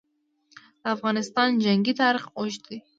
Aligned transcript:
د 0.81 0.83
افغانستان 0.95 1.49
جنګي 1.63 1.93
تاریخ 2.01 2.23
اوږد 2.37 2.61
دی. 2.69 2.77